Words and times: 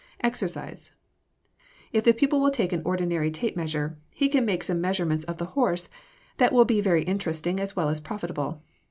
EXERCISE 0.23 0.93
If 1.91 2.03
the 2.03 2.11
pupil 2.11 2.41
will 2.41 2.49
take 2.49 2.73
an 2.73 2.81
ordinary 2.83 3.29
tape 3.29 3.55
measure, 3.55 3.99
he 4.15 4.29
can 4.29 4.45
make 4.45 4.63
some 4.63 4.81
measurements 4.81 5.25
of 5.25 5.37
the 5.37 5.45
horse 5.53 5.89
that 6.37 6.51
will 6.51 6.65
be 6.65 6.81
very 6.81 7.03
interesting 7.03 7.59
as 7.59 7.75
well 7.75 7.87
as 7.87 7.99
profitable. 8.01 8.63